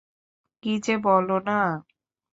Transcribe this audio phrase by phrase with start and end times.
[0.63, 1.59] কী যে বলো না।